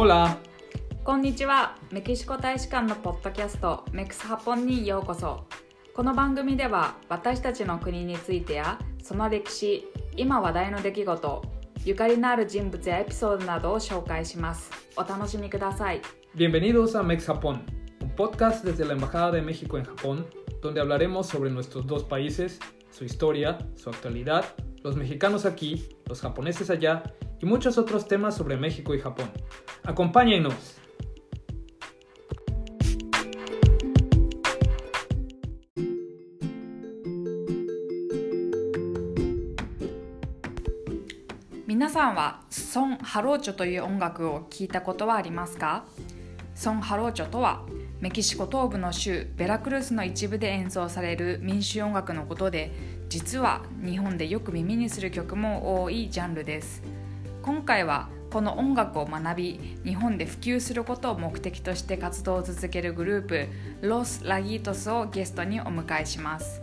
[0.00, 0.38] Hola!
[1.02, 5.44] こんにちはメキシコ大使館のポッドキャストメクスハポンにようこそ
[5.92, 11.42] この番組では私たちの国についてやその歴史今話題の出来事
[11.84, 16.00] ゆかりのある人物やエピソードなどを紹介しますお楽しみください
[16.36, 17.64] Bienvenidos a Mex Japón,
[18.00, 20.26] un podcast desde la Embajada de México en Japón,
[20.62, 22.60] donde hablaremos sobre nuestros dos países,
[22.92, 24.44] su historia, su actualidad,
[24.84, 27.02] los mexicanos aquí, los japoneses allá
[27.40, 29.30] y muchos otros temas sobre México y Japón.
[29.84, 30.78] Acompáñenos.
[41.66, 45.84] 皆さんはソン・ハローチョという音楽を聞いたことはありますか
[46.54, 47.64] ソン・ハローチョとは
[48.00, 52.72] メキシコ東部の州ベラクルスの一部で演奏される民衆音楽のことで
[53.08, 56.82] 実は日本でよく耳にする曲も多いジャンルです
[57.48, 63.48] 今回はこの音楽を学び日本で普及することを目的として活動を続けるグループ
[63.80, 66.60] ロス・ラギートスをゲストにお迎えします。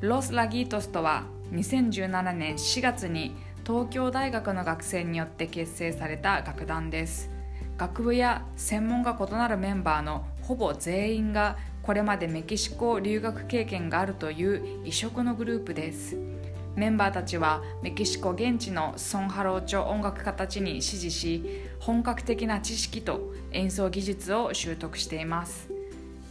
[0.00, 7.30] ロス・ラギートスとは2017年4月に東京大学の学生によって結成された楽団です。
[7.76, 16.37] 学部や専門が異なるメンバーのほぼ全員がこれまでメキシコ留学経験があるという異色のグループです。
[16.78, 21.42] メンバーたちはメキシコ現地のソンハローチョ音楽家たちに師事し
[21.80, 25.68] 本格的な知識と演奏技術を習得しています。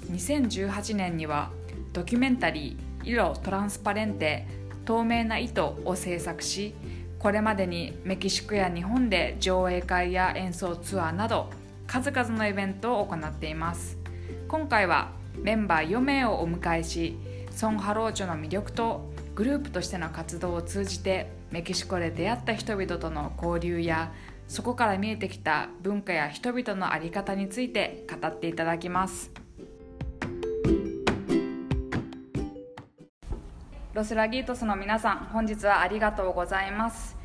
[0.09, 1.51] 2018年には
[1.91, 4.47] ドキュメンタリー「色トランスパレンテ
[4.85, 6.73] 透明な糸」を制作し
[7.19, 11.49] これまでにメキシコや日本で上映会や演奏ツアーなど
[11.87, 13.97] 数々のイベントを行っています。
[14.47, 17.17] 今回はメンバー4名をお迎えし
[17.51, 24.11] ソン・ハローチョの魅力とグループとしての活動を通じてメキシコで出会った人々との交流や
[24.47, 29.29] そこから見えてきた文化や人々の在り方について語っていただきます。
[33.93, 37.15] ロスラギートスの皆さん本日はありがとうございます。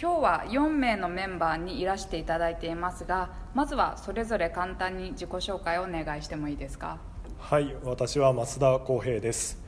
[0.00, 6.96] 今日は4名のメンバーにいらしていただいていますがまずはそれぞれ簡単に自己紹介をお願いしてもいいですか？
[7.38, 9.67] はい私は増田光平です。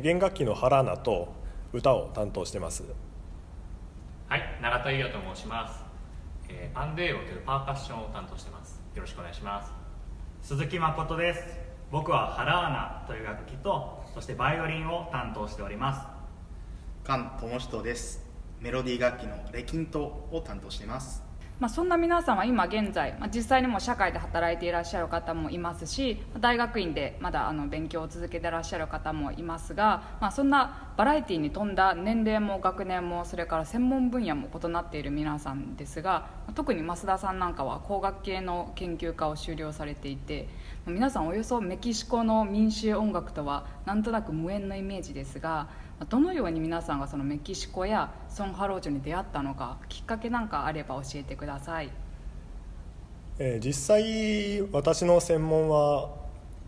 [0.00, 1.32] 弦楽器のハラーナと
[1.72, 2.84] 歌を担当してます。
[4.28, 5.84] はい、永田優也と申します、
[6.48, 8.80] えーパンデーロというパーカッションを担当してます。
[8.94, 9.72] よろしくお願いします。
[10.42, 11.40] 鈴木誠です。
[11.90, 16.06] 僕はハラーナという楽器とそしてバイオリンを担当しております。
[17.04, 18.28] 菅智人です。
[18.60, 20.00] メロディー楽器のレキント
[20.32, 21.22] を担当しています
[21.60, 40.48] まあ、そんな皆さんは今現在、まあ、実際にも社会で働いていらっしゃる方もいますし大学院でまだあの勉強を続けていらっしゃる方もいますが、まあ、そんなバラエティーに富んだ年齢も学年もそれから専門分野も異なっている皆さんですが特に増田さんなんかは工学系の研究科を修了されていて
[40.88, 45.68] 皆さんおよそメキシコの民衆音楽とはなんとなく無縁のイメージですが
[46.08, 51.90] どのように皆さんがそのメキシコやソン・ハローチョに出会ったのかきっかけなんかあれば教えてください。
[53.38, 56.10] えー実際私の専門は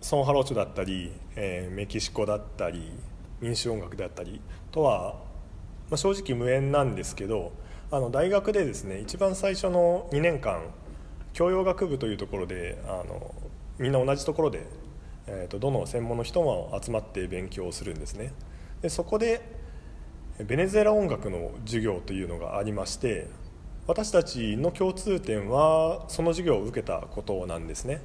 [0.00, 2.92] ソン・ハローチョだったり、えーメキシコだったり
[3.40, 5.14] 民衆音楽だったりとは、
[5.88, 7.52] まあ、正直無縁なんですけど
[7.90, 10.62] あの大学でですね一番最初の2年間
[11.32, 13.34] 教養学部というところであの
[13.80, 14.66] みんな同じところで、
[15.26, 18.32] えーとどの専門の人も集まって勉強するんですね。
[18.82, 19.40] でそこで
[20.38, 23.26] ベネズエラ音楽の授業というのがありまして
[23.86, 28.02] 私たちの共通点はその授業を受けたことなんですね。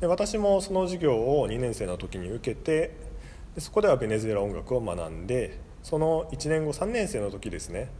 [0.00, 2.94] で私もその授業を2年生の時に受けて
[3.54, 7.90] でそこではベネズエラ音楽を学んでその1年後3年生の時ですね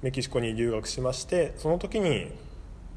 [0.00, 2.32] メキシコに留学しましてその時に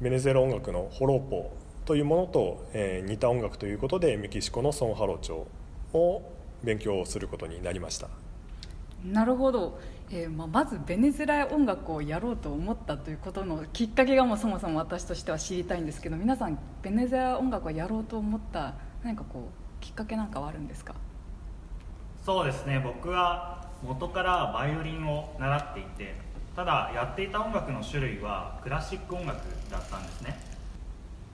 [0.00, 1.52] ベネズエラ音楽のホローポ
[1.90, 5.44] というものと、えー似た音楽ということでメキシコのソン・ハロチョ
[5.92, 8.06] を勉強することになりました。
[9.04, 20.94] なるほど、えーまあ、まずベネズエラ音楽をやろうと思ったということのきっかけがもうそもそも私としては知りたいんですけど皆さんベネズエラ音楽をやろうと思った何かこうきっかけなんかはあるんですか？
[22.24, 22.78] そうですね。
[22.78, 26.14] 僕は元からバイオリンを習っていて
[26.54, 30.49] ただやっていた音楽の種類はクラシック音楽だったんですね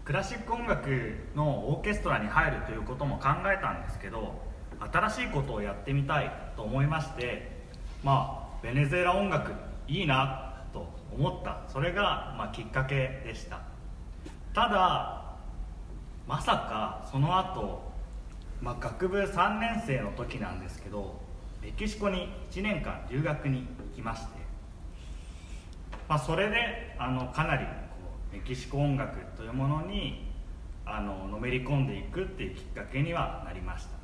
[0.06, 0.88] クラシック音楽
[1.34, 4.40] のオーケストラに入るということも考えたんですけど
[4.92, 7.50] 新しいことをやってみたいと思いまして
[8.04, 9.52] まあベネズエラ音楽
[9.88, 11.62] いいなと思った。
[11.68, 13.62] それが、まあ、きっかけでした。
[14.54, 15.36] ただ
[16.26, 17.86] まさかその後
[18.62, 21.20] まあ、学部3年生の時なんですけど
[21.62, 24.28] メキシコに1年間留学に行きまして、
[26.08, 27.66] まあ、それであのかなり
[28.36, 30.26] メキシコ音楽というものに
[30.84, 33.96] あののめり込んでいくっていうきっかけにはなりました。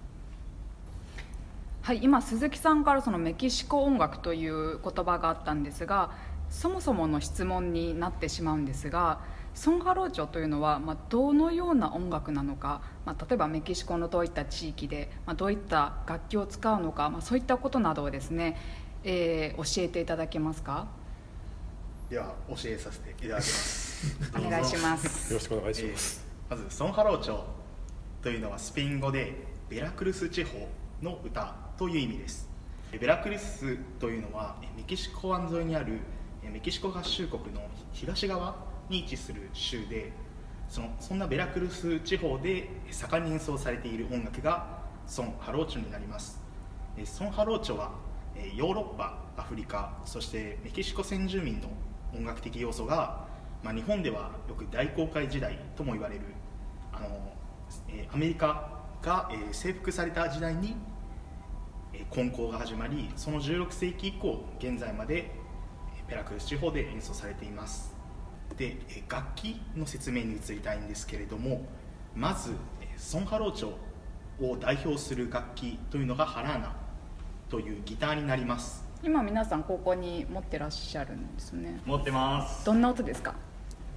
[1.82, 6.12] はい今鈴木さんからそのメキシコ音楽という言葉があったんですが
[6.48, 9.20] そもそもの質問になってしまうんですが
[9.54, 18.56] ソンハローチョというのは、まあ、どのような音楽なのか、まあ、例えばメキシコのどういった地域で、まあ、どういった楽器を使うのか、まあ、そういったことなどをですね、
[19.04, 20.86] えー教えていただけますか？
[22.08, 23.91] では教えさせていただきます
[24.36, 25.32] お願いします。
[25.32, 27.40] よろしくお願いします、えーまずソンハローチョ
[28.22, 29.32] というのはスペイン語で
[29.70, 30.68] ベラクルス地方
[31.00, 32.46] の歌という意味です。
[32.92, 36.00] ベラクルスというのはえメキシコ湾沿いにある
[36.42, 37.62] えメキシコ合衆国の
[37.92, 38.56] 東側
[38.90, 40.12] に位置する州で
[40.68, 46.38] そのそんなベラクルス地方で盛んに演奏されている音楽がソンハローチョになります。
[46.98, 47.92] えソンハローチョは
[48.36, 51.68] えヨーロッパアフリカそしてメキシコ先住民の
[52.14, 53.26] 音楽的要素が、
[53.62, 56.22] まあ、日本ではよく大航海時代とも言われる
[56.92, 57.08] あの、
[57.88, 60.76] えーアメリカが、えー征服された時代に、
[61.92, 65.30] えー、混交が始まりその16世紀以降現在まで
[65.96, 67.94] えーペラクルス地方で演奏されています。
[68.56, 71.62] で、えー楽器の説明に移りたいんですけれども
[72.14, 73.72] まず、えーソンハローチョ
[74.44, 76.74] を代表する楽器というのがハラーナ
[77.48, 78.84] というギターになります。
[79.04, 81.80] 今皆さんここに持ってらっしゃるんですね。
[81.84, 82.64] 持ってます。
[82.64, 83.34] どんな音ですか？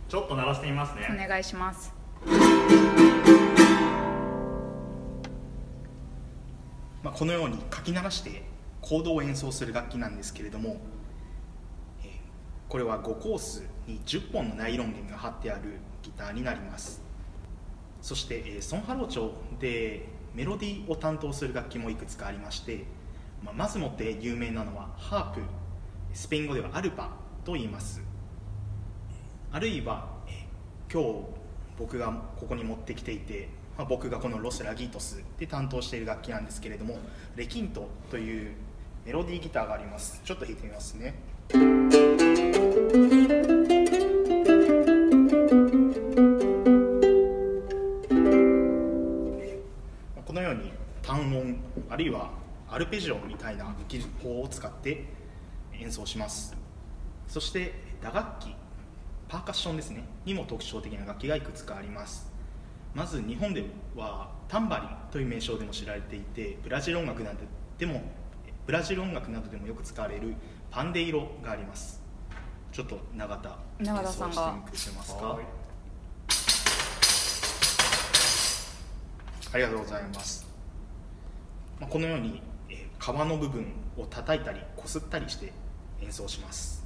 [0.08, 1.08] ちょっと鳴らしてみますね。
[1.10, 1.94] お願いします。
[7.04, 8.44] まあ、このように書き鳴らして
[8.82, 10.78] コードを演奏する楽器なんですけれども、
[12.04, 12.10] えー
[12.68, 17.02] これは5コースに10本のナイロン弦が貼ってあるギターになります。
[18.02, 22.86] そして、えーソン・ハローチョでメロディーを担当する楽器もいくつかありまして、
[23.44, 25.42] まあ、まずもって有名なのはハープ
[26.14, 27.12] スペイン語では arpa
[27.44, 28.02] と言います
[29.56, 30.46] あるいは、え
[30.92, 31.20] 今日
[31.80, 33.48] 僕がここに持ってきていて、
[33.78, 36.98] まあ、僕がこのロス・ラギートスで担当している楽器なんですけれども
[37.38, 38.52] レキントという
[39.06, 40.22] メロディーギターがあります。
[40.26, 41.16] ちょっと弾いてみますね。
[50.26, 51.56] このように単音
[51.90, 52.32] あるいは
[52.70, 55.06] アルペジオみたいな技法を使って
[55.80, 56.54] 演奏します。
[57.30, 58.65] そして打楽器。
[59.36, 60.02] パーカッションですね。
[60.24, 62.32] にも特徴的な楽器がいくつかあります。
[62.94, 67.40] まず日本ではタンバリンという名称でも知られていてブラジル音楽など
[67.78, 68.02] でも
[68.66, 70.36] ブラジル音楽などでもよく使われる
[70.72, 72.02] パンデイロがあります。
[72.72, 74.56] ちょっと永田永田さんが。
[74.56, 75.26] 演奏してみてくれますか？
[75.26, 75.46] はい。
[79.52, 80.48] ありがとうございます、
[81.82, 83.66] まあ、このように、えー皮の部分
[83.98, 85.52] を叩いたりこすったりして
[86.02, 86.85] 演奏します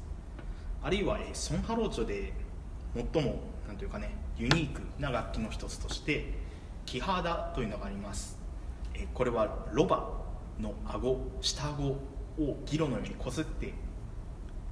[0.82, 2.34] あるいは、えーソンハローチョで
[3.14, 3.36] 最も
[3.68, 6.34] なんというかねユニークな楽器の一つとして
[6.86, 8.38] キハダというのがあります、
[8.94, 10.08] えーこれはロバ
[10.60, 11.84] の顎下顎
[12.40, 13.74] をギロのようにこすって、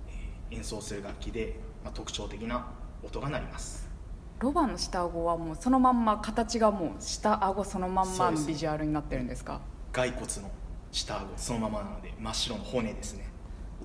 [0.10, 2.68] えー演奏する楽器で、まあ、特徴的な
[3.04, 3.86] 音が鳴ります。
[4.40, 9.60] ロバの下顎はもうそのまんま形がもう下顎そのまんまのビジュアルになってるんですか？
[9.92, 10.50] 骸骨の
[10.92, 13.28] 下顎そのままなので真っ白の骨ですね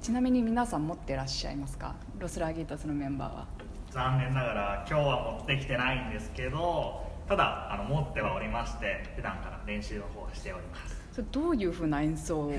[0.03, 1.95] ちなみに皆さん持ってらっしゃいますか？
[2.19, 3.47] ロスラギートスのメンバーは。
[3.91, 11.01] 残念ながら今日は持ってきてないんですけどただあの持ってはおりまして普段から練習の方はしております。
[11.13, 12.53] それどういうふうな演奏を？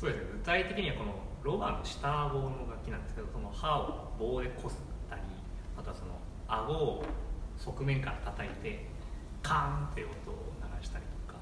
[0.00, 0.28] そうですね。
[0.32, 5.22] 具体的にはこのロバの下顎の楽器なんですけどその歯を棒でこすったり
[5.78, 6.12] あとはその
[6.48, 7.04] 顎を
[7.58, 8.86] 側面から叩いて
[9.42, 10.34] カーンっていう音を
[10.78, 11.38] 流したりとか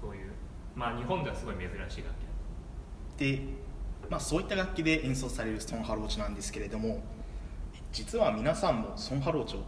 [0.00, 0.30] そういう
[0.76, 2.29] まあ日本ではすごい珍しい楽器
[3.20, 3.38] で、
[4.08, 7.02] まあ、そういった楽器で演奏されるソン・ハローチョなんですけれども
[7.92, 9.60] 実は皆さんもソン・ハローチョ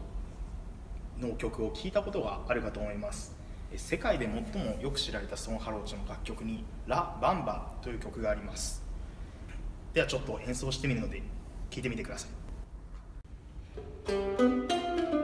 [1.21, 3.37] の曲を聴いたことがあるかと思います。
[3.76, 8.82] 世界で最もよく知られたソン・ハローチョの楽曲に「ラ・バンバ」という曲があります。
[9.92, 11.23] ではちょっと演奏してみるので
[11.71, 12.28] 聴いてみてくださ
[14.09, 15.21] い。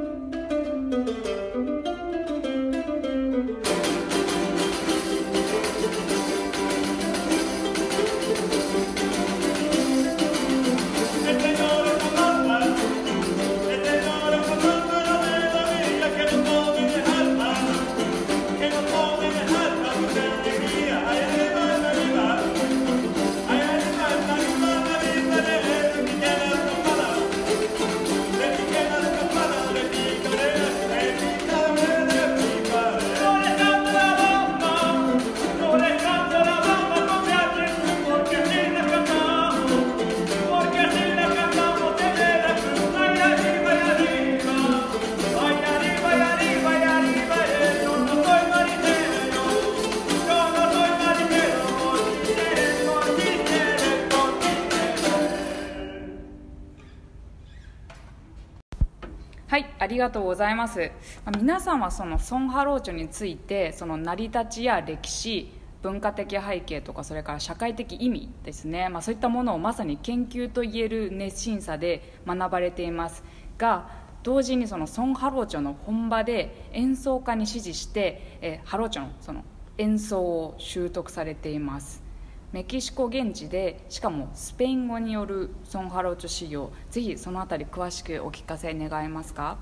[59.99, 60.93] ありがとうございます。
[61.25, 65.53] ま皆さんはそのソン・ハローチョについてその成り立ちや歴史、
[65.83, 73.25] 文化的背景とかそれから社会的意味ですね、まあ、そういったものをまさに研究といえる熱心さで学ばれています。
[73.59, 73.91] が
[74.23, 79.43] 同時にそのソン・ハローチョの本場で演奏家に師事して、えハローチョのその
[79.79, 82.05] 演奏を習得されています。
[82.53, 89.59] メキシコ現地でしかもスペイン語によるソン・ハローチョ修行ぜひそのあたり詳しくお聞かせ願えますか？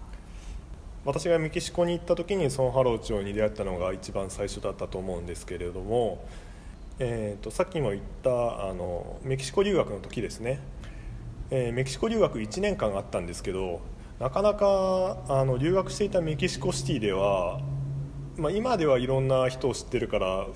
[1.06, 6.26] 私がメキシコに行った時にソン・ハローチョに出会ったのが一番最初だったと思うんですけれども、
[6.98, 10.58] えー、とさっきも言ったあのメキシコ留学の時ですね、
[11.52, 13.82] えーメキシコ留学1年間あったんですけど
[14.18, 17.60] なかなかあの留学していたメキシコシティでは、
[18.36, 20.48] まあ、今ではいろんな人を知ってるから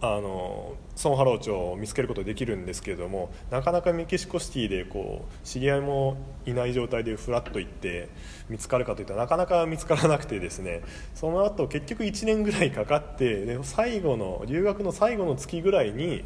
[0.00, 8.08] あのソン・ハローチョを見つけることできるんですけれどもなかなかメキシコシティでこう知り合いもいない状態でフラッと行って
[8.48, 10.82] 見つかるかといったらなかなか見つからなくてですね
[11.14, 16.24] その後結局1年ぐらいかかってで最後の留学の最後の月ぐらいに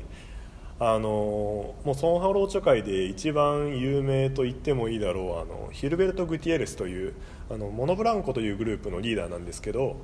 [0.80, 7.14] あのもうソン・ハローチョ界で一番有名と言ってもいいだろうあのヒルベルト・グティエレスという
[7.50, 9.96] あのモノブランコというグループのリーダーなんですけど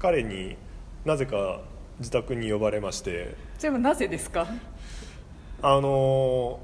[0.00, 0.56] 彼に
[1.04, 1.60] なぜか
[1.98, 3.34] 自宅に呼ばれまして。
[3.58, 4.46] 全部なぜですか？
[5.62, 6.60] あの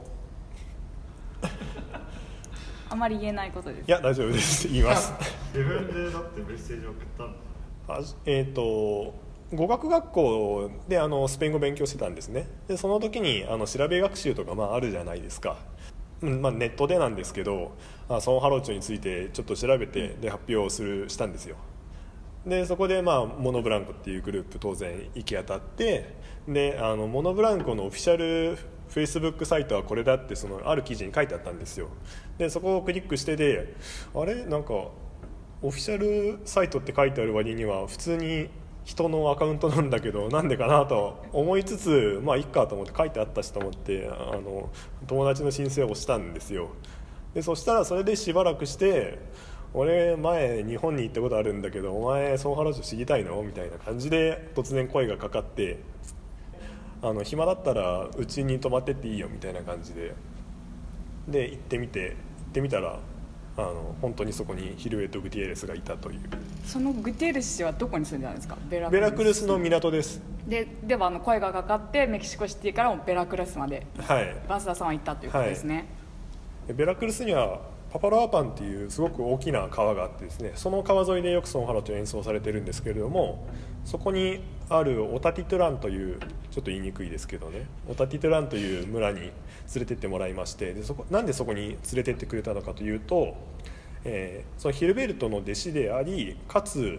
[2.90, 3.88] あまり言えないことです。
[3.88, 4.68] いや大丈夫です。
[4.68, 5.12] 言います。
[5.54, 9.14] 自分でだってメッセージ送ったえっ、と
[9.52, 12.46] 語学学校であのスペイン語勉強してたんですね。
[12.68, 15.56] でその時にあの調べ学習とかまああるじゃないですか、
[16.20, 17.72] うんまあ、ネットでなんですけど
[18.08, 21.56] あソン・ハローチョについてちょっと調べてで発表をするしたんですよ
[22.46, 26.16] でそこで、まあ、モノブランコっていうグループ当然行き当たって
[26.48, 28.56] であのモノブランコのオフィシャル
[28.88, 31.88] フェイスブックサイトはこれだってそのある記事に書いてあったんですよ。
[32.38, 33.74] でそこをクリックしてで
[34.14, 34.44] あれ？
[34.44, 34.72] なんか
[35.62, 38.50] オフィシャルサイトって書いてある割には普通に
[38.84, 44.70] 人のアカウントなんだけどなんでかなと思いつつまあいっかと思って書いてあったしと思ってあの
[45.06, 46.70] 友達の申請をしたんですよ。
[47.32, 49.20] でそしたらそれでしばらくして
[49.74, 53.42] 俺前日本に行ったことあるんだけどお前ソン・ハローチョ知りたいの？
[53.42, 55.78] みたいな感じで突然声がかかって
[57.00, 60.14] あの暇だったらうちに泊まってっていいよみたいな感じで。
[61.28, 62.00] で行ってみて。
[62.08, 62.14] 行
[62.52, 62.98] ってみたら
[63.56, 66.20] あの本当にそこにヒルベルト・グティエレスがいたという。
[66.66, 68.58] そのグティエレス氏はどこに住んでたんですか？
[68.68, 70.20] ベラベラクルスの港です。
[70.46, 73.86] でではあの声がかかってメキシコシティからもベラクルスまで。
[73.98, 74.36] はい。
[74.46, 75.86] バスダさんは行ったということですね、
[76.66, 83.46] でベラクルスにはパパロアパンっていうすごく大きな川があってですねその川沿いでよくソン・ハローチョ演奏されてるんですけれども
[83.84, 89.32] そこにあるオタティトゥランというちょっと言いにくいですけどねオタティトゥランという村に連
[89.76, 93.36] れてってもらいましてでそこなんでそこに連れてってくれたのかというと、
[94.04, 96.98] えーそのヒルベルトの弟子でありかつ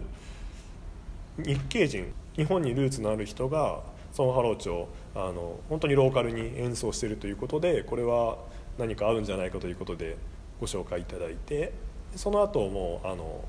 [1.38, 3.80] 日系人日本にルーツのある人が
[4.12, 4.86] ソン・ハローチョ
[5.16, 8.38] あの本当にローカルに演奏しているということでこれは
[8.78, 10.16] 何か合うんじゃないかということで
[10.60, 11.72] ご紹介いただいて
[12.16, 13.44] その後もあの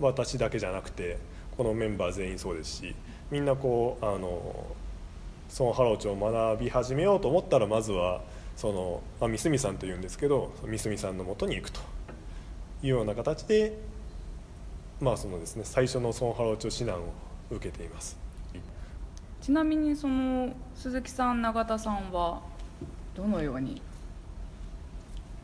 [0.00, 1.18] 私だけじゃなくて
[1.56, 2.94] このメンバー全員そうですし
[3.30, 4.66] みんなこうあの
[5.48, 8.22] ソン・ハローチョを学び始めようと思ったらまずは
[8.56, 11.80] その、まあ、ミスミさんというんですけどミスミさんのもとに行くと。
[12.82, 13.78] いうような形で
[15.00, 17.12] まあそのですね最初のソン・ハローチョ指南を
[17.50, 18.18] 受けています。
[19.40, 22.42] ちなみにその鈴木さん永田さんは
[23.14, 23.82] どのように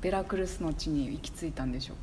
[0.01, 1.97] ベラクルスの地に行き着いたんでしょう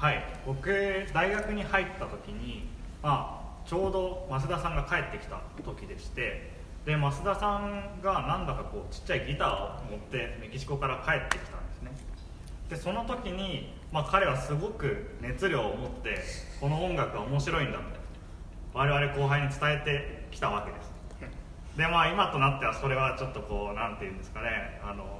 [0.00, 0.06] か？
[0.06, 0.70] はい僕
[1.12, 2.66] 大学に入った時に、
[3.02, 6.50] まあ、ちょうど増田さんが帰ってきた時でして
[6.84, 11.90] で増田さんがなんだかこうちっちゃいギターを持ってメキシコから帰ってきたんですね。
[12.70, 16.18] でその時に、まあ、彼はすごく熱量を持って
[16.60, 17.86] この音楽は面白いんだって
[18.74, 20.96] 我々後輩に伝えてきたわけです。
[21.76, 25.15] でまあ今となってはそれはちょっとこうなんていうんですかねあの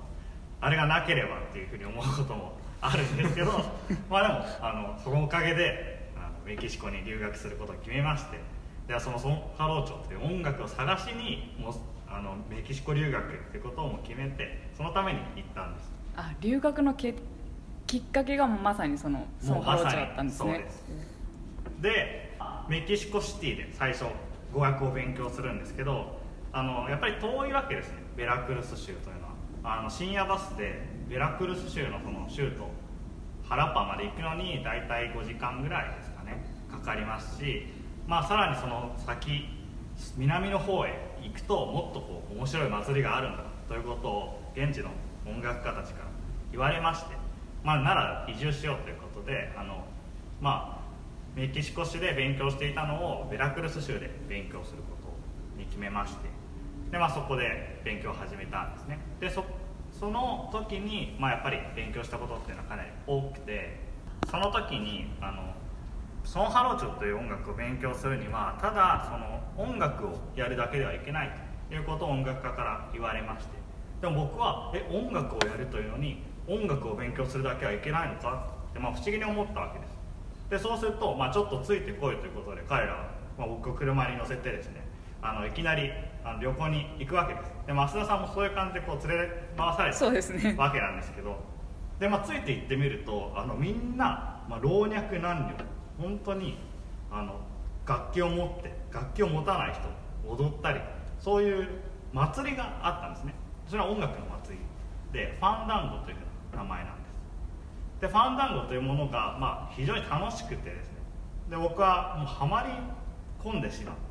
[0.60, 3.52] あれがなければっていうふうに思うこともあるんですけど
[4.10, 8.38] まあでもあのそのおかげであのメキシコに留学することを決めまして
[8.86, 11.74] ではそのソン・ハローチョっていう音楽を探しにもう
[12.08, 15.92] あのメキシコ留学っていうことをも決めてそのために行ったんです。
[16.16, 17.14] あ留学のけ
[17.86, 20.52] きっかけがまさにそのソン・ハローチョだったんですね。
[20.52, 20.84] そうです。
[21.80, 22.36] で
[22.68, 24.06] メキシコシティで最初
[24.52, 26.18] 語学を勉強するんですけど
[26.52, 27.98] あのやっぱり遠いわけですね。
[28.16, 29.10] ベラクルス州と
[29.68, 32.68] あの深夜バスでベラクルス州のその州と
[33.42, 37.66] ハラパまで行くのに大体5時間ぐらいですかねかかりますし、
[38.06, 39.48] まあ、さらにその先
[40.16, 44.90] 南の方へ行くともっとこう面白い祭りがあるんだということを現地の
[45.26, 46.06] 音楽家たちから
[46.52, 47.16] 言われまして、
[47.64, 49.84] まあ、奈良移住しようということであの、
[50.40, 56.35] まあ、メキシコ州で勉強していたのをベラクルス州で勉強することに決めまして
[56.90, 58.98] で、まあ、そこで勉強を始めたんですね。
[59.20, 59.44] でそ
[59.92, 63.80] その時に、まあ、やっぱり勉強したことっていうのはかなり多くて
[64.30, 65.54] その時にあの
[66.24, 71.30] ソン・ハローチョという音楽を勉強するにはただその音楽をやるだけではいけない
[71.70, 73.56] ということを音楽家から言われまして
[74.02, 78.52] でも僕はえ音楽をやるというのに音楽を勉強するだけはいけないのか？
[78.70, 79.96] って、まあ、不思議に思ったわけです。
[80.50, 84.84] でそうすると、まあ、ちょっとついてこいということで彼らは、まあ、僕を車に乗せてですね
[85.22, 85.90] あのいきなり
[86.26, 87.52] あの旅行に行くわけです。
[87.68, 90.54] で増田さんもそういう感じでこう連れ回されそうですね。
[90.54, 91.36] たわけなんですけど
[92.00, 95.54] で、まあ、ついて行ってみるとあのみんな、まあ、老若男女
[95.98, 96.58] 本当に
[97.12, 97.36] あの
[97.86, 100.80] 楽器を持って楽器を持たない人踊ったり
[101.20, 101.68] そういう
[102.12, 103.34] 祭りがあったんですね。
[103.68, 104.64] それは音楽の祭り
[105.12, 106.16] でファンダンゴという
[106.56, 108.00] 名前なんです。
[108.00, 110.96] でファンダンゴというものが、まあ、非常に楽しくてですね。
[111.50, 112.70] で僕はもうハマり
[113.42, 114.05] 込んでしまって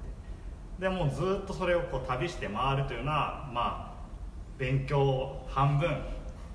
[0.79, 3.93] でもうずっとそれをこう旅して回るというような、まあ、
[4.57, 5.95] 勉強半分フ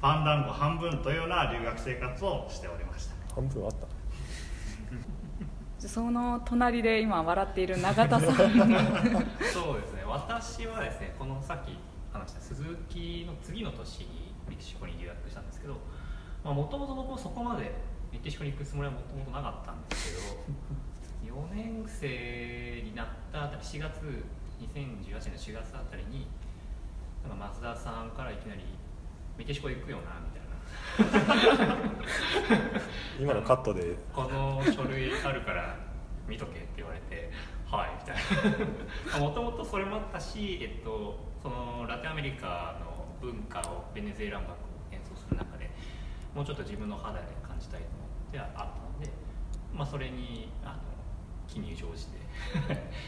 [0.03, 3.35] ァンダンゴ半分というような留学生活をしておりました。
[3.35, 3.71] 半分あっ
[5.81, 5.87] た。
[5.89, 8.35] その隣で今笑っている永田さん。
[8.37, 10.03] そうですね。
[10.07, 11.79] 私はですねこのさっき
[12.13, 15.75] 話した鈴木の次の年にメキシコに留学したんですけど
[16.43, 17.73] もともと僕もそこまで
[18.13, 20.41] メキシコに行くつもりはもともとなかったんですけど
[21.25, 24.01] 4年生になったあたり4月
[24.61, 26.27] 2018年の4月あたりに
[27.23, 28.63] なんか松田さんからいきなり
[29.37, 30.41] 「メキシコ行くよな」みたいな。
[33.21, 33.97] 今のカットで。
[34.13, 35.77] この書類あるから
[36.27, 37.31] 見とけって言われて
[37.67, 39.27] はいみたいな。
[39.27, 44.55] もともとそれもあったし、えっと、そのラテンアメリカの文化をベネズエラン楽を
[44.91, 45.71] 演奏する中で
[46.35, 47.87] もうちょっと自分の肌で感じたいの
[48.33, 49.11] ではあったので、
[49.75, 50.90] まあ、それにあの
[51.53, 52.19] 気に乗じて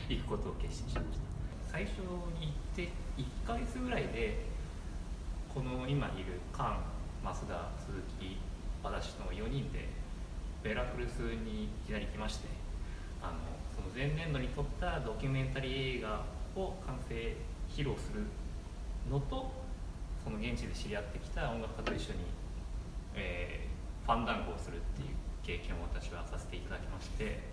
[0.08, 1.32] 行くことを決心しました。
[1.70, 2.00] 最初
[2.38, 4.44] に行って1ヶ月ぐらいで
[5.54, 6.78] この今いるカン
[7.24, 8.36] 増田鈴木
[8.82, 9.88] 私の4人で
[10.62, 12.48] ベラクルスにいきなり来まして
[13.22, 13.38] あの
[13.74, 16.24] その前年度に撮ったドキュメンタリー映画
[16.56, 17.14] を完成
[17.70, 18.26] 披露する
[19.10, 19.50] のと
[20.22, 22.18] その現地で知り合ってきた音楽家と一緒に、
[23.14, 25.08] えー、ファンダンゴをするっていう
[25.42, 27.51] 経験を私はさせていただきまして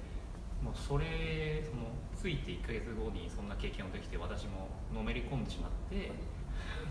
[0.64, 6.12] もうそれそのついて1ヶ月後にそんな経験をできて私ものめり込んでしまって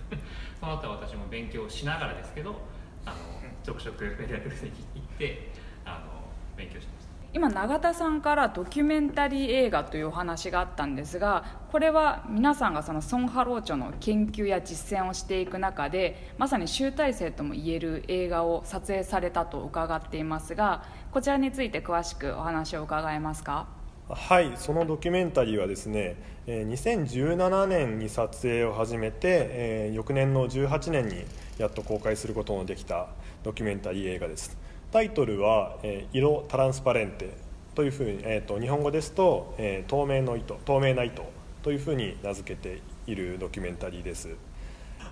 [0.58, 2.60] その後は私も勉強しながらですけど
[3.04, 3.16] あの
[3.62, 5.52] ちょくちょくメディアクルスに行って
[5.84, 6.97] あの勉強しました
[7.34, 23.66] 今永田さんからドキュメンタリー映画というお話があったんですがこれは皆さんがそのソン・ハローチョの研究や実践をしていく中でまさに集大成ともいえる映画を撮影されたと伺っていますがこちらについて詳しくお話を伺えますか？
[24.08, 31.26] はいそのドキュメンタリーはですね2017年に撮影を始めて翌年の18年に
[31.58, 33.08] やっと公開することのできた
[33.42, 34.56] ドキュメンタリー映画です。
[34.90, 35.76] タイトルは
[36.12, 37.30] 「色トランスパレンテ」
[37.74, 41.24] というふうに、えーと、日本語ですと、え、透明の糸透明な糸
[41.62, 44.34] というふうに名付けているドキュメンタリーです。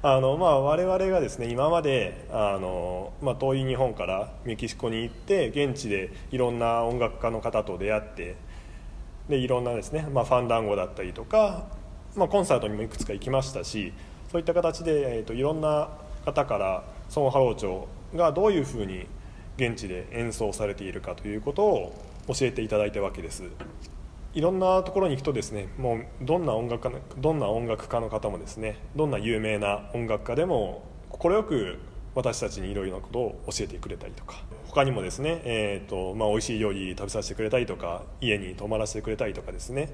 [0.02, 8.36] あの、まあ、我々がですね今まであの、まあ、遠い日本からメキシコに行って現地でいろんな音楽家の方と出会って
[9.28, 11.66] でいろんなですね、まあ、ファンダンゴだったりとか、
[12.14, 13.92] まあ、コンサートにもいくつか行きましたし
[14.30, 15.88] そういった形で、えーと、いろんな
[16.24, 19.06] 方からソン・ハローチョがどういうふうに
[19.56, 21.94] 現地で演奏されているかということを
[22.28, 23.44] 教えていただいたわけです。
[24.34, 31.78] いろんなところに行くとですねもうどんな音楽家のどんな音楽家の方もですねどんな有名な音楽家でも快く
[32.14, 39.88] 私たちにいろいろなことを教えてくれたりとか他にもですね、えーとまあ、美味しい料理食べさせてくれたりとか家に泊まらせてくれたりとかですね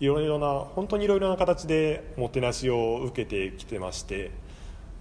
[0.00, 4.30] いろいろな本当にいろいろな形でもてなしを受けてきてまして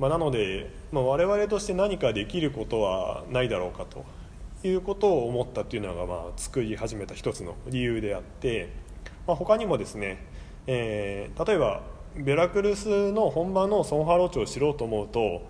[0.03, 4.03] まあ、なので、まあ、我々として何かできることはないだろうかと
[4.67, 8.67] いうことを思ったというのが、まあ、作り始めた一つの理由であって、
[9.25, 10.17] まあ、他にもですね、
[10.67, 11.83] えー、例えば
[12.17, 15.49] ベラクルスの本場のソンハローチョを知ろうと思うと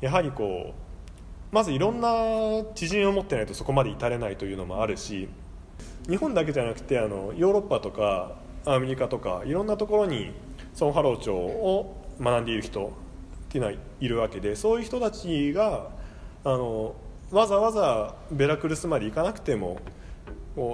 [0.00, 2.08] やはりこうまずいろんな
[2.74, 5.28] 知人を持ってないとそこまで至れないというのもあるし
[6.08, 10.32] 日本だけじゃなくてあのヨーロッパとかアメリカとかいろんなところに
[10.72, 13.01] ソンハローチョを学んでいる人
[13.52, 15.90] っていうのはいるわけでそういう人たちが
[16.42, 16.94] あの
[17.30, 19.78] わざわざベラクルスまで行かなくても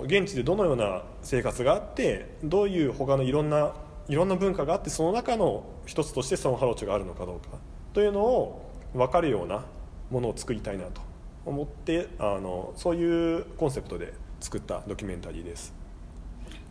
[0.04, 3.72] 現地でどのような生活があってどういう他のいろんな
[4.08, 7.58] いろんな文化があってその中の一つとしてそのハローチョがあるのかどうか
[7.94, 9.64] というのを分かるような
[10.10, 11.00] ものを作りたいなと
[11.46, 15.77] 思ってあのそういうコンセプトで作ったドキュメンタリーです。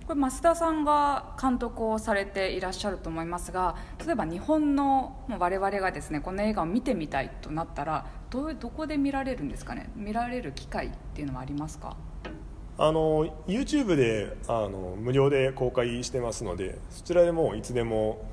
[0.08, 9.90] これ増田さんが監督をされていらっしゃると思いますが例えば日本のもう我々がですねこの映画を見てみたいとなったらどうどこで見られるんですかね？
[9.98, 11.98] 見られる機会っていうのはありますか？
[12.78, 18.26] あの YouTube であの無料で公開してますのでそちらでもいつでも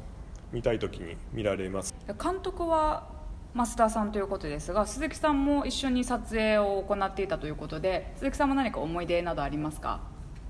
[0.53, 1.93] 見たい時に見られます。
[2.23, 3.09] 監督は
[3.57, 10.01] 増田さんということですが鈴木さんも一緒に撮影を行っていたということで鈴木さんも何か思い出などありますか？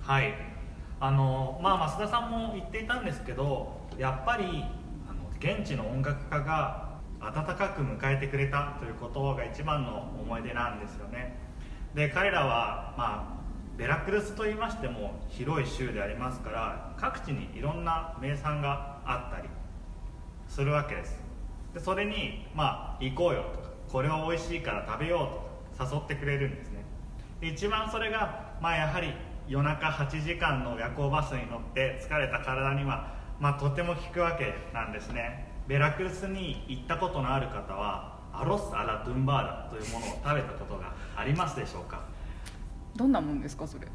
[0.03, 0.35] はい
[1.01, 4.65] あのまあ増田さんも言っていたんですけどやっぱり
[5.09, 11.37] あの現地の音楽家が温かく迎えてくれたということが一番の思い出なんですよね。
[11.95, 13.45] で彼らはまあ
[13.77, 19.49] ベラクルスといいましても広い州でありますから各地にいろんな名産があったり
[20.49, 21.23] するわけです。
[21.73, 25.43] でそれにまあ行こうよとかこれは美味しいから食べよ
[25.75, 26.85] うとか誘ってくれるんですね。
[27.43, 29.13] 一番それがまあやはり
[29.47, 35.53] 夜中8時間の夜行バスに乗って疲れた体には、まあ、とても効くわけなんですね。
[35.69, 42.03] ベラクルスに行ったことのある方はアロス・アラ・ドゥンバーダというものを食べたことがありますでしょうか？
[42.97, 43.87] どんなもんですかそれ？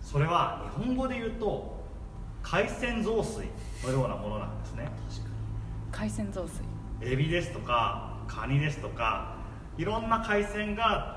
[0.00, 1.84] それは日本語で言うと
[2.42, 3.48] 海鮮雑炊
[3.84, 4.88] のようなものなんですね。
[5.90, 6.62] 海鮮雑炊。
[7.00, 9.36] エビですとかカニですとか
[9.78, 11.15] いろんな海鮮が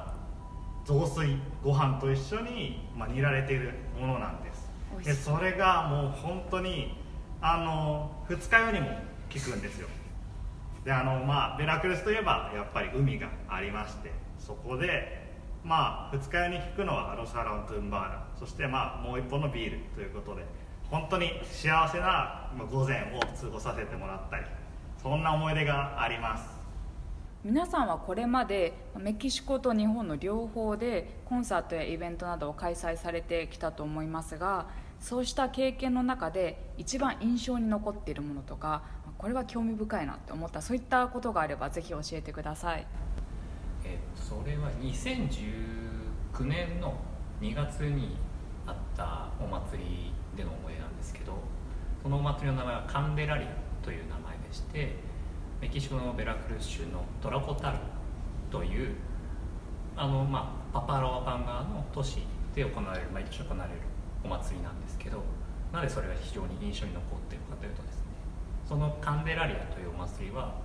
[0.89, 4.67] 雑炊ご飯と一緒に、まあ、煮られているものなんです。
[5.06, 6.97] でそれがもう本当に
[7.41, 8.88] あの二日酔いにも
[9.32, 9.88] 効くんですよ。
[10.84, 15.30] であのまあベラクルスといえばやっぱり海がありましてそこで
[15.63, 18.28] まあ二日酔いに効くのはアロサラントゥンバーラ。
[18.39, 20.43] そしてまあもう一本のビールということで
[20.89, 24.45] 本当に幸せな午前を過ごさせてもらったり
[24.97, 26.59] そんな思い出があります
[27.41, 34.67] 皆さんはこれまでメキシコと日本の両方でコンサートやイベントなどを開催されてきたと思いますが
[34.99, 38.84] そうした経験の中で一番印象に残っているものとか
[39.17, 42.86] これは興味深いなって思ったそういったことがあればぜひ教えてください。
[43.86, 46.93] えっとそれは2019年の
[47.39, 48.17] 2月に
[48.67, 51.34] あったお祭りでの思いなんですけど
[52.04, 53.47] そのお祭りの名前はカンデラリア
[53.82, 54.95] という名前でして
[55.62, 57.78] メキシコのベラクルス州のトラコタル
[58.50, 58.95] という
[59.95, 62.19] あの、まあ、パパロアパンガーの都市
[62.56, 63.82] で行われる毎年行われる
[64.24, 65.22] お祭りなんですけど
[65.74, 68.04] なぜそれが非常に印象に残っているかというとですね
[68.67, 70.56] そのカンデラリアというお祭りは、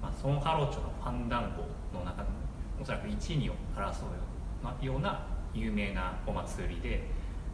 [0.00, 2.36] まあ、ソンハローチョのファンダンゴの中でも
[2.80, 7.02] おそらく1、2を争うような有名なお祭りで、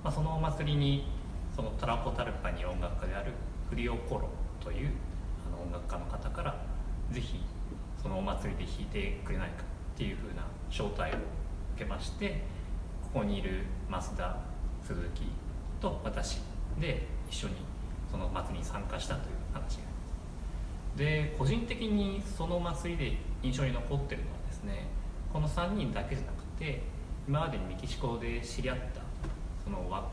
[0.04, 1.06] まあ、そのお祭りに
[1.54, 3.32] そのトラコタルパニ音楽家である
[3.70, 4.28] フリオコロ
[4.60, 4.90] という
[5.46, 6.71] あの音楽家の方から
[7.12, 7.40] ぜひ
[8.02, 9.62] そのお祭りで弾いてくれないか
[9.94, 11.18] っていうふうな招待を
[11.76, 12.42] 受けまして
[13.02, 14.36] ここにいる増田
[14.82, 15.24] 鈴木
[15.80, 16.40] と私
[16.80, 17.54] で一緒に
[18.10, 19.82] その祭りに参加したという話が
[20.96, 24.86] で個人的にその祭りで印象に残ってるのはですね
[25.32, 26.82] この3人だけじゃなくて
[27.28, 29.00] 今までにメキシコで知り合った
[29.64, 30.08] そのわ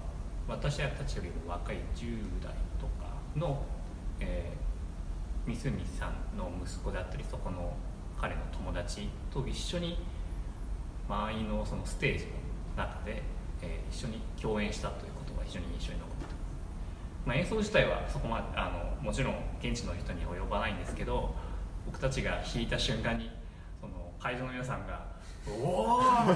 [0.47, 3.61] 私たちよりも若い10代とかの、
[4.19, 7.73] えー、ミスミさんの息子であったりそこの
[8.19, 9.99] 彼の友達と一緒に
[11.07, 12.31] 満員のそのステージの
[12.85, 13.23] 中で、
[13.61, 16.35] えー、一緒に共演したということが非常に印象に残ってます、
[17.25, 21.33] まあ、演奏自体はそこまであのもちろん現地の人には及ばないんですけど
[21.85, 23.31] 僕たちが弾いた瞬間に
[23.81, 25.07] その会場の皆さんが
[25.49, 26.35] 「おお!」本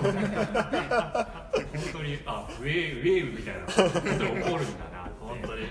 [1.92, 5.66] 当にあウェーウェーブみたいな本当に怒るんだな本当に。
[5.66, 5.68] っ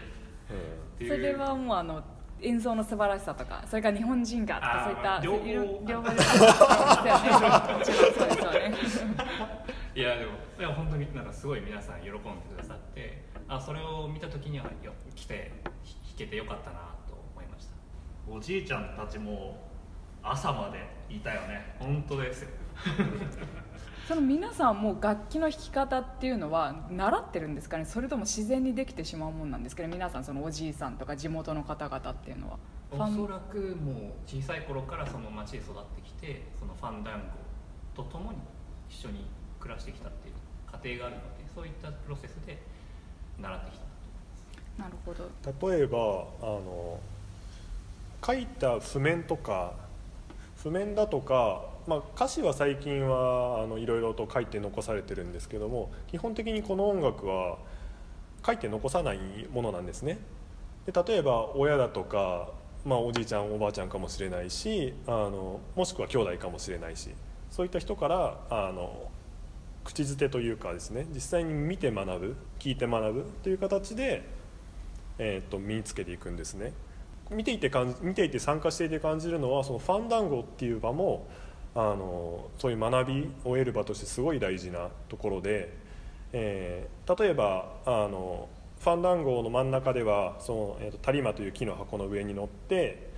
[0.99, 1.11] ていう。
[1.11, 2.03] それはもうあの
[2.42, 5.83] 演奏の素晴らしさとかそれから日本人がとかあそういった両方。
[5.87, 6.50] 両方ですよね。
[6.50, 8.35] もちろんそうで
[8.88, 9.16] すよね。
[9.94, 15.52] いやでもいや本当になんかすごい皆さん喜んでくださってあそれを見た時にはよ来て
[15.83, 16.78] ひ弾けてよかったな
[17.09, 17.72] と思いました。
[18.31, 19.59] おじいちゃんたちも
[20.22, 21.76] 朝までいたよね。
[21.78, 22.48] 本当ですよ
[24.08, 27.84] その皆さんも楽器の弾き方っていうのは習ってるんですかね？
[27.84, 29.88] それとも自然にできてしまうもんなんですかね？
[29.88, 32.58] 皆さんそのおじいさんとか地元の方々っていうのは。
[32.90, 33.94] おそらくもう
[34.26, 37.20] 小さい頃からその町で育ってきてそのファンダン
[37.94, 38.38] ゴと共に
[38.90, 39.24] 一緒に
[39.58, 40.34] 暮らしてきたっていう
[40.84, 42.58] 家庭があるのでそういったプロセスで
[43.40, 43.78] 習ってき
[44.76, 45.70] たなるほど。
[45.70, 45.98] 例えば
[46.42, 47.00] あの
[48.26, 49.72] 書いた譜面とか
[50.62, 57.59] 譜面だとか、まあ、歌詞は最近はいろいろと書いて残されてるんですけども基本的にこの音楽は
[58.45, 59.18] 書いて残さない
[59.53, 60.18] ものなんですね。
[60.87, 62.51] で例えば親だとか、
[62.85, 67.11] まあ、おじいちゃんおばあちゃんかもしれないしあのもしくは兄弟かもしれないし
[67.51, 69.11] そういった人からあの
[69.85, 74.25] 口づてというかですね実際に見て学ぶ聞いて学ぶという形で、
[75.18, 76.73] えー、と身につけていくんですね。
[77.31, 81.27] 見ていて感見ていて参加していて感じるのはそのファンダンゴっていう場も
[81.74, 85.72] あのそういう学びを得る場としてすごい大事なところで、
[86.32, 88.48] えー、例えばあの
[88.80, 93.11] ファンダンゴの真ん中ではその、えーと、タリマという木の箱の上に乗って、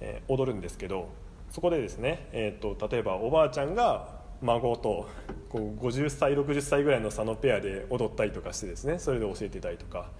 [0.00, 1.08] えー、踊るんですけど
[1.50, 4.08] そこでですね、えーと、例えばおばあちゃんが
[4.42, 5.08] 孫と
[5.48, 10.10] こう50歳60歳ぐらいの差のペアで踊ったりとかしてですねそれで教えてたりとか。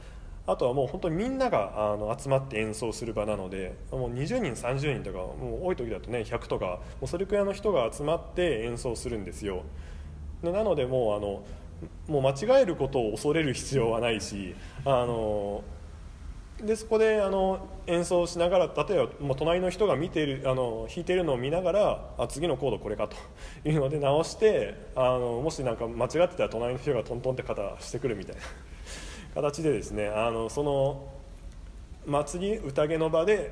[0.46, 9.62] あとはもう本当にみんながあの集まって演奏する場なのでもう20人30人とかもう多い時だとね100とかもうそれくらいの人が集まって演奏するんですよ。
[10.42, 11.44] でなのでもうあの
[12.08, 14.54] もう間違えることを恐れる必要はないし
[14.84, 15.64] あの
[16.62, 23.16] でそこであの演奏しながら例えばもう隣の人が見ているあの弾いてるのを見ながらあ次のコードこれかと
[23.68, 28.42] いうので直してあのもし何か間違ってたら隣の人がトントンって肩してくるみたいな。
[29.34, 31.12] 形でですねあのその
[32.06, 33.50] 祭り宴の場で、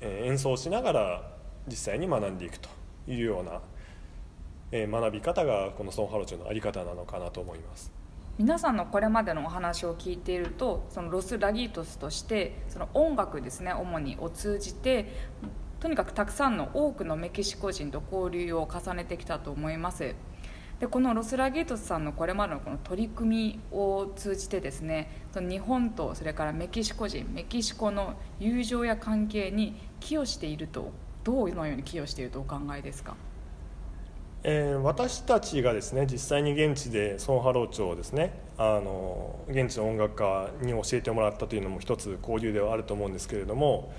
[0.00, 1.30] 演奏しながら
[1.68, 2.68] 実際に学んでいくと
[3.06, 3.60] いうような、
[4.86, 7.92] 学び方がこのソン・ハロチョの在り方なのかなと思います。
[8.36, 15.06] 皆さんのこれまでのお話を聞いているとそのロス・ラギートスとしてその音楽ですね主にを通じて
[15.78, 20.16] とにかくたくさんの多くのメキシコ人と交流を重ねてきたと思います
[20.80, 30.90] でこのロス・ラゲートスさんのこれまでのこの取り組みを通じてですね日本とそれからメキシコ人メキシコの友情や関係に寄与していると
[31.22, 33.14] どのように寄与しているとお考えですか？
[34.42, 43.90] えー、私たちがですね実際に現地でソン・ハローチョをですねあの現地の音楽家に教えてもらったというのも一つ交流ではあると思うんですけれども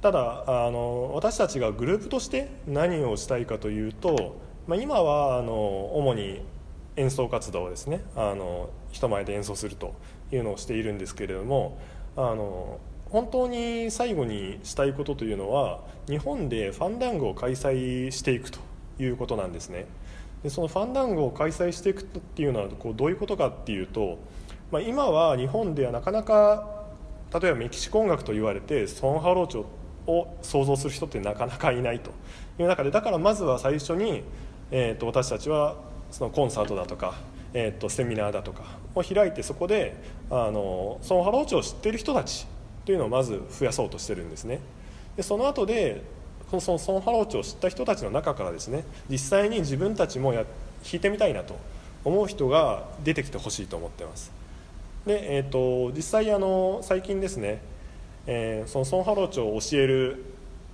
[0.00, 5.52] ただあの私たちがグループとして何をしたいかというとまあ、今はあの
[5.96, 6.42] 主に
[6.94, 8.04] 演奏活動ですね。
[8.14, 9.96] あの人前で演奏すると
[10.30, 11.76] いうのをしているんですけれども
[12.14, 18.60] あの本当に最後にしたいことというのは日本でファンダンゴを開催していくと
[19.00, 19.86] いうことなんですね。
[20.44, 24.18] でそのファンダンゴを開催していくっていうのはこうどういうことかっていうと、
[24.70, 26.84] まあ、今は日本ではなかなか
[27.34, 29.64] 例えばメキシコ音楽と言われてソン・ハローチョ
[30.06, 32.12] を想像する人ってなかなかいないと
[32.60, 34.22] いう中でだからまずは最初に
[34.70, 35.76] えーと、私たちは
[36.10, 37.14] そのコンサートだとか、
[37.54, 39.96] えーと、セミナーだとかを開いてそこで
[40.30, 42.46] あのそのハローチョを知っている人たち
[42.84, 44.60] というのをまず増やそうとしてるんですね。
[45.16, 46.02] でその後で
[46.50, 50.44] そのその jarocho を知った人たちの中からですね実際に自分たちもや
[50.82, 51.56] 弾いてみたいなと
[52.04, 54.32] 思う人が出てきてほしいと思ってます。
[55.06, 57.60] で、えーと、実際あの最近ですね、
[58.26, 60.24] えー、その son jarocho を教える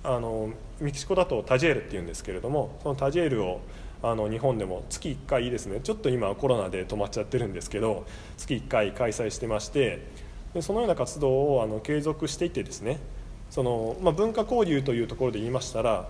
[0.02, 3.60] あのメキシコだと taller っていうんですけれどもその taller を
[4.10, 10.06] あの日本でも月1回ですねちょっと今コロナで止まっちゃってるんですけど月1回開催してまして
[10.54, 12.98] でそのような活動をあの継続していてですね
[13.50, 16.08] その、まあ、文化交流というところで言いましたら、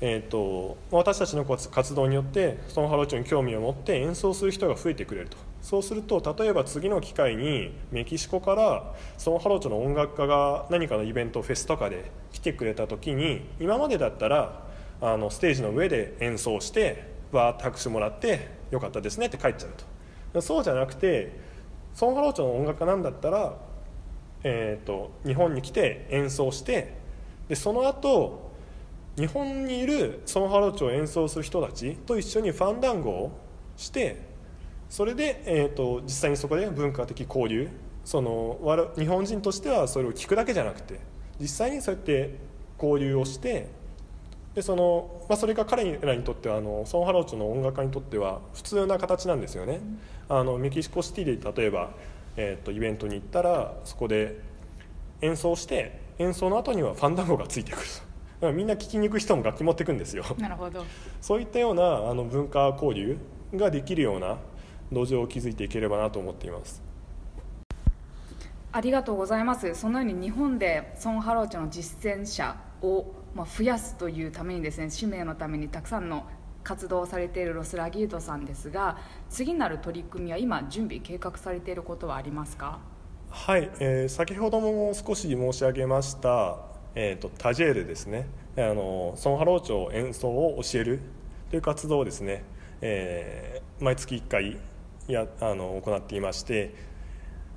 [0.00, 5.36] えーと、私たちの活動によってそのハローチョに興味を持って演奏する人が増えてくれると。
[5.60, 14.62] そうすると例えば次の機会にメキシコからそのハローチョの音楽家が何かのイベントフェスとかで来てくれた時に今までだったら
[15.00, 19.72] あのステージの上で演奏してわーって拍手もらってよかったですねって帰っちゃう
[20.32, 20.40] と。
[20.40, 21.32] そうじゃなくて
[21.94, 23.56] son jarocho の音楽家なんだったら、
[24.42, 26.94] えーと、日本に来て演奏して
[27.48, 28.50] でその後
[29.16, 33.38] 日本にいる son jarocho を演奏する人たちと一緒にファンダンゴを
[33.76, 34.22] して
[34.88, 37.68] それで、えーと、実際にそこで文化的交流
[38.04, 38.58] その
[38.98, 40.98] 日本人としてはそれを聞くだけじゃなくて
[41.40, 42.34] 実際にそうやって
[42.80, 43.68] 交流をして
[44.54, 49.80] でその、まあ、それが彼らにとってはあの son jarocho の音楽家にとっては普通な形なんですよね、
[50.28, 51.90] あのメキシコシティで例えば、
[52.36, 54.40] えーと、イベントに行ったらそこで
[55.20, 57.84] 演奏して演奏の後にはファンダンゴがついてくる。
[58.40, 60.24] とみんな聴きに行く人も楽器持ってくんですよ。
[60.38, 60.84] なるほど。
[61.20, 63.18] そういったようなあの文化交流
[63.54, 64.38] ができるような
[64.92, 66.82] 土壌を築いていければなと思っています。
[68.72, 69.74] ありがとうございます。
[69.74, 76.24] そのように日本でソン・ハローチョの実践者をまあ、増やすというためにですね使命のためにたくさんの
[76.62, 78.96] 活動をされているロス・ラギートスさんですが
[79.28, 82.78] 次なる取り組みは今準備計画されていることはありますか？
[83.30, 86.56] はい、えー、先ほども少し申し上げました、
[86.94, 88.28] えーと、 taller ですね。
[88.56, 91.00] あのソン・ハロー町演奏を教える
[91.50, 92.44] という活動をですね、
[92.80, 94.56] えー、毎月1回
[95.08, 96.72] やあの行っていまして、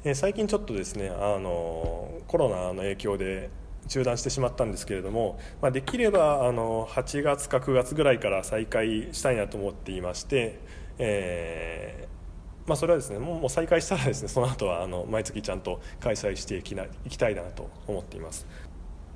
[0.04, 3.52] えー、最近ちょっとですねあのコロナの影響で
[3.88, 10.60] 中断してしまったんですけれども、まあ、できればあの8月か9月ぐらいから再開したいなと思っていまして、
[10.98, 18.46] えーまあ、それはですねもう再開したらですねその後はあの毎月ちゃんと開催していきないきたいなと思っています。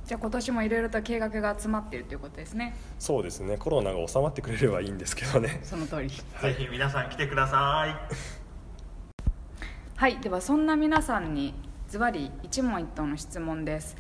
[0.05, 2.75] じゃあ今年もいろいろと計画が詰まっているということですね。
[2.97, 3.57] そうですね。
[3.57, 5.59] コロナが収まってくれればいいんですけどね。
[5.63, 6.09] その通り。
[6.09, 6.15] ぜ
[6.57, 7.95] ひ皆さん来てください。
[9.95, 10.19] はい。
[10.19, 11.53] ではそんな皆さんに
[11.87, 13.97] ズバリ一問一答の質問です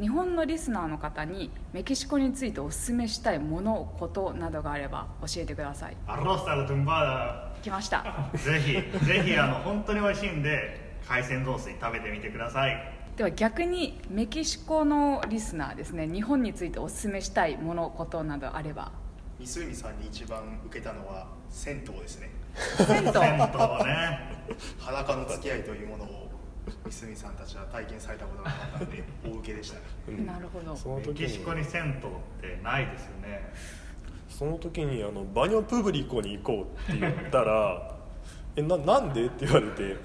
[0.00, 5.96] 日本のリスナーの方にメキシコについてお勧めしたいものことなどがあれば教えてください。
[6.06, 7.96] アロスタルトゥンバ来ました。
[7.98, 12.94] ーダぜひぜひあの本当に美味しいんで海鮮雑炊食べてみてください。
[13.16, 18.92] では逆にメキシコのリスナーですね日本についてお勧めしたいものことなどあれば。
[19.40, 22.30] 三海さんに一番受けたのは銭湯ですね。
[22.86, 23.12] 銭湯。
[23.12, 23.38] 銭湯
[23.84, 24.20] ね
[24.78, 26.17] 裸の付き合いというものを
[26.90, 29.76] 三海さんたちは体験されたことがなかったので 大受けでした。
[29.76, 30.76] ねうんなるほど。
[30.76, 33.52] その時メキシコにに銭湯ってないですよね。
[34.28, 37.96] その時にあのバニョプブリコに行こうって言ったら
[38.56, 39.96] 「えななんで?」って言われて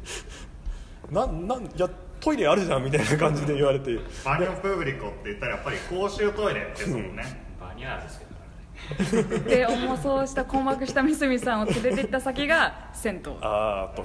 [1.10, 1.88] 「ななんいや
[2.20, 3.98] トイレあるじゃん」みたいな感じで言われて。
[4.24, 7.24] バニョプーブリコって言ったらやっぱり公衆トイレですもんね、
[7.60, 13.32] バニャーですけどねで重そうした困惑した三角さんを連れて行った先が銭湯。
[13.40, 14.04] ああと。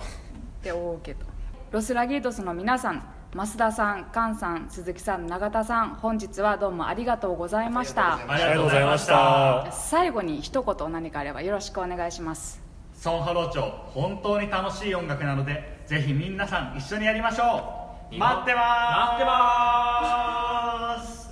[0.64, 1.26] で大受けと
[1.72, 8.16] ロスラギートスの皆さん増田さん菅さん鈴木さん永田さん本日はどうもありがとうございました。
[8.16, 9.72] ありがとうございました。
[9.72, 12.60] 最後に一言何かあればよろしくお願いします。
[12.96, 17.44] ソンハロー町本当に楽しい音楽なのでぜひ皆さん一緒にやりましょ
[18.12, 18.18] う。
[18.18, 21.30] 待ってまーす。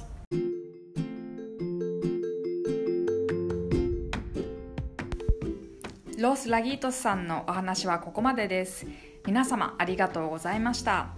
[6.20, 8.86] ロス・ラギートスさんのお話はここまでです
[9.28, 11.10] 皆様ありがとうございました。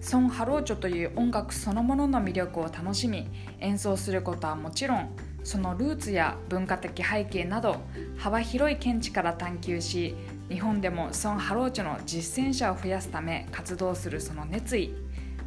[0.00, 7.76] son jarocho という音楽そのものの魅力を楽しみ演奏することはもちろんそのルーツや文化的背景など
[8.18, 10.16] 幅広い見地から探求し
[10.50, 14.92] 日本でも son jarocho の実践者を増やすため活動するその熱意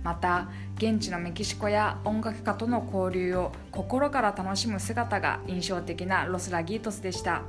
[0.02, 7.44] また現地のメキシコや音楽家との交流を心から楽しむ姿が印象的なロス・ラギートスでした。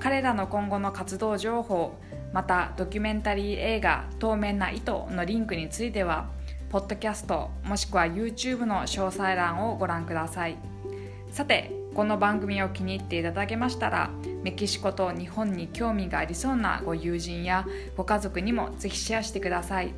[0.00, 1.94] 彼らの今後の活動情報
[2.34, 6.26] またドキュメンタリー映画「透明な糸」のリンクについては
[6.68, 10.56] ポッドキャストもしくは YouTube の詳細欄をご覧ください。
[11.30, 14.10] さてこの番組を気に入っていただけましたら
[14.42, 17.66] メキシコと日本に興味がありそうなご友人や
[17.96, 19.94] ご家族にもぜひシェアしてください。